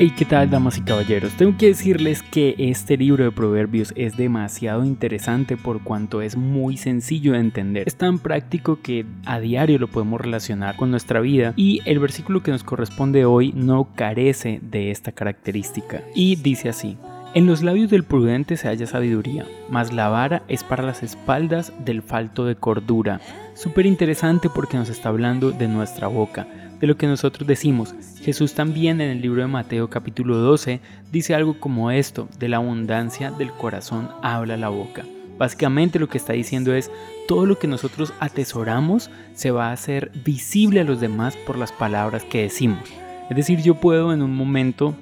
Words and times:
Hey, 0.00 0.12
¿qué 0.16 0.24
tal, 0.24 0.48
damas 0.48 0.78
y 0.78 0.82
caballeros? 0.82 1.32
Tengo 1.32 1.58
que 1.58 1.66
decirles 1.66 2.22
que 2.22 2.54
este 2.56 2.96
libro 2.96 3.24
de 3.24 3.32
proverbios 3.32 3.92
es 3.96 4.16
demasiado 4.16 4.84
interesante 4.84 5.56
por 5.56 5.82
cuanto 5.82 6.22
es 6.22 6.36
muy 6.36 6.76
sencillo 6.76 7.32
de 7.32 7.40
entender. 7.40 7.82
Es 7.88 7.96
tan 7.96 8.20
práctico 8.20 8.78
que 8.80 9.04
a 9.26 9.40
diario 9.40 9.76
lo 9.80 9.88
podemos 9.88 10.20
relacionar 10.20 10.76
con 10.76 10.92
nuestra 10.92 11.18
vida 11.18 11.52
y 11.56 11.80
el 11.84 11.98
versículo 11.98 12.44
que 12.44 12.52
nos 12.52 12.62
corresponde 12.62 13.24
hoy 13.24 13.52
no 13.56 13.92
carece 13.96 14.60
de 14.62 14.92
esta 14.92 15.10
característica. 15.10 16.04
Y 16.14 16.36
dice 16.36 16.68
así. 16.68 16.96
En 17.34 17.46
los 17.46 17.64
labios 17.64 17.90
del 17.90 18.04
prudente 18.04 18.56
se 18.56 18.68
halla 18.68 18.86
sabiduría, 18.86 19.46
mas 19.68 19.92
la 19.92 20.08
vara 20.08 20.44
es 20.46 20.62
para 20.62 20.84
las 20.84 21.02
espaldas 21.02 21.72
del 21.84 22.02
falto 22.02 22.44
de 22.44 22.54
cordura. 22.54 23.20
Súper 23.54 23.84
interesante 23.84 24.48
porque 24.48 24.76
nos 24.76 24.90
está 24.90 25.08
hablando 25.08 25.50
de 25.50 25.66
nuestra 25.66 26.06
boca 26.06 26.46
de 26.80 26.86
lo 26.86 26.96
que 26.96 27.06
nosotros 27.06 27.46
decimos. 27.46 27.94
Jesús 28.20 28.54
también 28.54 29.00
en 29.00 29.10
el 29.10 29.20
libro 29.20 29.42
de 29.42 29.48
Mateo 29.48 29.90
capítulo 29.90 30.36
12 30.36 30.80
dice 31.12 31.34
algo 31.34 31.58
como 31.58 31.90
esto, 31.90 32.28
de 32.38 32.48
la 32.48 32.58
abundancia 32.58 33.30
del 33.30 33.52
corazón 33.52 34.08
habla 34.22 34.56
la 34.56 34.68
boca. 34.68 35.04
Básicamente 35.38 35.98
lo 35.98 36.08
que 36.08 36.18
está 36.18 36.32
diciendo 36.32 36.74
es, 36.74 36.90
todo 37.28 37.46
lo 37.46 37.58
que 37.58 37.68
nosotros 37.68 38.12
atesoramos 38.18 39.10
se 39.34 39.50
va 39.50 39.68
a 39.68 39.72
hacer 39.72 40.10
visible 40.24 40.80
a 40.80 40.84
los 40.84 41.00
demás 41.00 41.36
por 41.46 41.56
las 41.56 41.70
palabras 41.70 42.24
que 42.24 42.42
decimos. 42.42 42.80
Es 43.30 43.36
decir, 43.36 43.62
yo 43.62 43.74
puedo 43.76 44.12
en 44.12 44.22
un 44.22 44.34
momento 44.34 44.96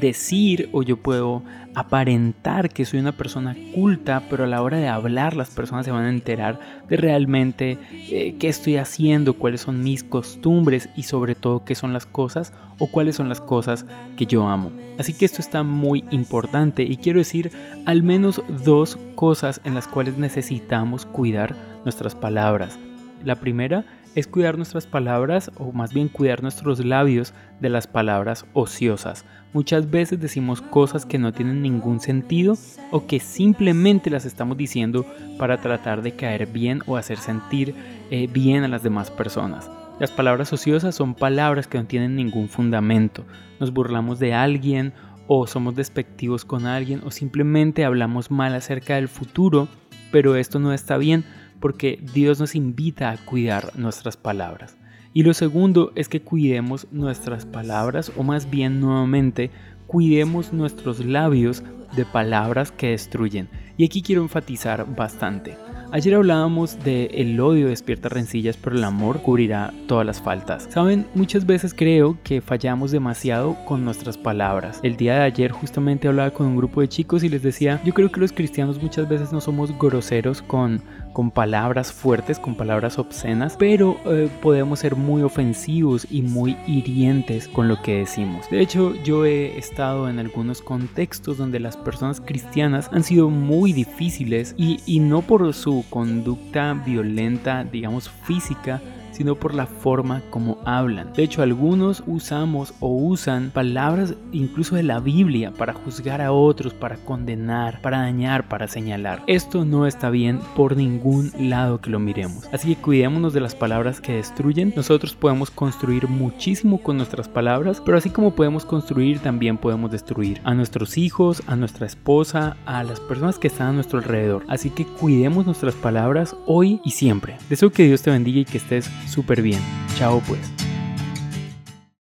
decir 0.00 0.68
o 0.72 0.82
yo 0.82 0.96
puedo 0.96 1.42
aparentar 1.78 2.70
que 2.70 2.84
soy 2.84 2.98
una 3.00 3.12
persona 3.12 3.56
culta, 3.74 4.24
pero 4.28 4.44
a 4.44 4.46
la 4.46 4.62
hora 4.62 4.78
de 4.78 4.88
hablar 4.88 5.36
las 5.36 5.50
personas 5.50 5.84
se 5.84 5.92
van 5.92 6.04
a 6.04 6.10
enterar 6.10 6.58
de 6.88 6.96
realmente 6.96 7.78
eh, 8.10 8.34
qué 8.38 8.48
estoy 8.48 8.76
haciendo, 8.76 9.34
cuáles 9.34 9.60
son 9.60 9.82
mis 9.82 10.02
costumbres 10.02 10.88
y 10.96 11.04
sobre 11.04 11.34
todo 11.34 11.64
qué 11.64 11.74
son 11.74 11.92
las 11.92 12.04
cosas 12.04 12.52
o 12.78 12.88
cuáles 12.88 13.16
son 13.16 13.28
las 13.28 13.40
cosas 13.40 13.86
que 14.16 14.26
yo 14.26 14.48
amo. 14.48 14.72
Así 14.98 15.14
que 15.14 15.24
esto 15.24 15.40
está 15.40 15.62
muy 15.62 16.04
importante 16.10 16.82
y 16.82 16.96
quiero 16.96 17.20
decir 17.20 17.52
al 17.86 18.02
menos 18.02 18.42
dos 18.64 18.98
cosas 19.14 19.60
en 19.64 19.74
las 19.74 19.86
cuales 19.86 20.18
necesitamos 20.18 21.06
cuidar 21.06 21.54
nuestras 21.84 22.14
palabras. 22.14 22.78
La 23.24 23.36
primera 23.36 23.84
es 24.14 24.26
cuidar 24.26 24.56
nuestras 24.56 24.86
palabras 24.86 25.50
o 25.56 25.72
más 25.72 25.92
bien 25.92 26.08
cuidar 26.08 26.42
nuestros 26.42 26.84
labios 26.84 27.34
de 27.60 27.68
las 27.68 27.86
palabras 27.86 28.46
ociosas. 28.52 29.24
Muchas 29.52 29.90
veces 29.90 30.20
decimos 30.20 30.60
cosas 30.60 31.06
que 31.06 31.18
no 31.18 31.32
tienen 31.32 31.62
ningún 31.62 32.00
sentido 32.00 32.54
o 32.90 33.06
que 33.06 33.20
simplemente 33.20 34.10
las 34.10 34.24
estamos 34.24 34.56
diciendo 34.56 35.06
para 35.38 35.58
tratar 35.60 36.02
de 36.02 36.12
caer 36.12 36.46
bien 36.46 36.82
o 36.86 36.96
hacer 36.96 37.18
sentir 37.18 37.74
eh, 38.10 38.26
bien 38.26 38.64
a 38.64 38.68
las 38.68 38.82
demás 38.82 39.10
personas. 39.10 39.70
Las 39.98 40.10
palabras 40.10 40.52
ociosas 40.52 40.94
son 40.94 41.14
palabras 41.14 41.66
que 41.66 41.78
no 41.78 41.86
tienen 41.86 42.14
ningún 42.14 42.48
fundamento. 42.48 43.24
Nos 43.58 43.72
burlamos 43.72 44.18
de 44.18 44.32
alguien 44.32 44.92
o 45.26 45.46
somos 45.46 45.74
despectivos 45.74 46.44
con 46.44 46.66
alguien 46.66 47.02
o 47.04 47.10
simplemente 47.10 47.84
hablamos 47.84 48.30
mal 48.30 48.54
acerca 48.54 48.94
del 48.94 49.08
futuro, 49.08 49.68
pero 50.10 50.36
esto 50.36 50.58
no 50.58 50.72
está 50.72 50.96
bien 50.96 51.24
porque 51.60 52.02
Dios 52.14 52.40
nos 52.40 52.54
invita 52.54 53.10
a 53.10 53.16
cuidar 53.16 53.76
nuestras 53.76 54.16
palabras. 54.16 54.76
Y 55.12 55.22
lo 55.22 55.34
segundo 55.34 55.92
es 55.96 56.08
que 56.08 56.22
cuidemos 56.22 56.86
nuestras 56.92 57.46
palabras 57.46 58.12
o 58.16 58.22
más 58.22 58.50
bien 58.50 58.80
nuevamente 58.80 59.50
cuidemos 59.86 60.52
nuestros 60.52 61.04
labios 61.04 61.62
de 61.96 62.04
palabras 62.04 62.70
que 62.70 62.90
destruyen. 62.90 63.48
Y 63.76 63.84
aquí 63.84 64.02
quiero 64.02 64.22
enfatizar 64.22 64.94
bastante. 64.94 65.56
Ayer 65.90 66.14
hablábamos 66.14 66.78
de 66.84 67.06
el 67.14 67.40
odio 67.40 67.68
despierta 67.68 68.10
rencillas, 68.10 68.58
pero 68.58 68.76
el 68.76 68.84
amor 68.84 69.22
cubrirá 69.22 69.72
todas 69.86 70.04
las 70.04 70.20
faltas. 70.20 70.68
Saben, 70.70 71.06
muchas 71.14 71.46
veces 71.46 71.72
creo 71.72 72.18
que 72.24 72.42
fallamos 72.42 72.90
demasiado 72.90 73.56
con 73.64 73.86
nuestras 73.86 74.18
palabras. 74.18 74.80
El 74.82 74.98
día 74.98 75.14
de 75.14 75.22
ayer 75.22 75.50
justamente 75.50 76.06
hablaba 76.06 76.30
con 76.30 76.46
un 76.46 76.56
grupo 76.56 76.82
de 76.82 76.88
chicos 76.88 77.24
y 77.24 77.30
les 77.30 77.42
decía, 77.42 77.80
yo 77.86 77.94
creo 77.94 78.12
que 78.12 78.20
los 78.20 78.32
cristianos 78.32 78.82
muchas 78.82 79.08
veces 79.08 79.32
no 79.32 79.40
somos 79.40 79.76
groseros 79.78 80.42
con 80.42 80.82
con 81.18 81.32
palabras 81.32 81.92
fuertes, 81.92 82.38
con 82.38 82.54
palabras 82.54 82.96
obscenas, 82.96 83.56
pero 83.58 83.96
eh, 84.06 84.28
podemos 84.40 84.78
ser 84.78 84.94
muy 84.94 85.22
ofensivos 85.22 86.06
y 86.08 86.22
muy 86.22 86.56
hirientes 86.68 87.48
con 87.48 87.66
lo 87.66 87.82
que 87.82 87.98
decimos. 87.98 88.48
De 88.50 88.60
hecho, 88.60 88.94
yo 89.02 89.24
he 89.24 89.58
estado 89.58 90.08
en 90.08 90.20
algunos 90.20 90.62
contextos 90.62 91.36
donde 91.36 91.58
las 91.58 91.76
personas 91.76 92.20
cristianas 92.20 92.88
han 92.92 93.02
sido 93.02 93.30
muy 93.30 93.72
difíciles 93.72 94.54
y, 94.56 94.78
y 94.86 95.00
no 95.00 95.22
por 95.22 95.52
su 95.54 95.77
conducta 95.84 96.74
violenta, 96.74 97.64
digamos 97.64 98.08
física, 98.08 98.80
sino 99.12 99.34
por 99.34 99.54
la 99.54 99.66
forma 99.66 100.22
como 100.30 100.58
hablan. 100.64 101.12
De 101.12 101.22
hecho, 101.22 101.42
algunos 101.42 102.02
usamos 102.06 102.74
o 102.80 102.88
usan 102.88 103.50
palabras 103.50 104.14
incluso 104.32 104.76
de 104.76 104.82
la 104.82 105.00
Biblia 105.00 105.52
para 105.52 105.72
juzgar 105.72 106.20
a 106.20 106.32
otros, 106.32 106.74
para 106.74 106.96
condenar, 106.96 107.80
para 107.80 107.98
dañar, 107.98 108.48
para 108.48 108.68
señalar. 108.68 109.22
Esto 109.26 109.64
no 109.64 109.86
está 109.86 110.10
bien 110.10 110.40
por 110.56 110.76
ningún 110.76 111.32
lado 111.38 111.80
que 111.80 111.90
lo 111.90 111.98
miremos. 111.98 112.48
Así 112.52 112.74
que 112.74 112.80
cuidémonos 112.80 113.32
de 113.32 113.40
las 113.40 113.54
palabras 113.54 114.00
que 114.00 114.14
destruyen. 114.14 114.72
Nosotros 114.76 115.14
podemos 115.14 115.50
construir 115.50 116.08
muchísimo 116.08 116.78
con 116.78 116.96
nuestras 116.96 117.28
palabras, 117.28 117.82
pero 117.84 117.98
así 117.98 118.10
como 118.10 118.34
podemos 118.34 118.64
construir, 118.64 119.18
también 119.20 119.58
podemos 119.58 119.90
destruir 119.90 120.40
a 120.44 120.54
nuestros 120.54 120.98
hijos, 120.98 121.42
a 121.46 121.56
nuestra 121.56 121.86
esposa, 121.86 122.56
a 122.66 122.82
las 122.84 123.00
personas 123.00 123.38
que 123.38 123.48
están 123.48 123.68
a 123.68 123.72
nuestro 123.72 123.98
alrededor. 123.98 124.44
Así 124.48 124.70
que 124.70 124.84
cuidemos 124.84 125.46
nuestras 125.46 125.74
palabras 125.74 126.36
hoy 126.46 126.80
y 126.84 126.90
siempre. 126.90 127.36
Deseo 127.48 127.70
que 127.70 127.86
Dios 127.86 128.02
te 128.02 128.10
bendiga 128.10 128.40
y 128.40 128.44
que 128.44 128.58
estés 128.58 128.90
súper 129.06 129.42
bien. 129.42 129.60
Chao 129.96 130.20
pues. 130.26 130.57